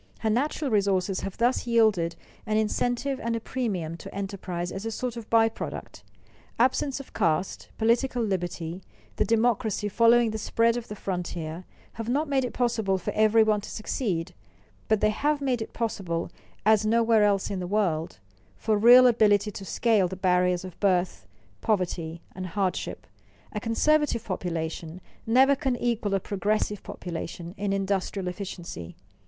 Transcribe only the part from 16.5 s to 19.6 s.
as nowhere else in the world, for real ability